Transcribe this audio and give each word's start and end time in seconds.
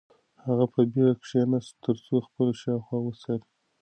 هغه 0.45 0.65
په 0.73 0.79
بېړه 0.91 1.13
کښېناست 1.21 1.73
ترڅو 1.83 2.15
خپل 2.27 2.47
شاوخوا 2.61 2.97
وڅاري. 3.01 3.45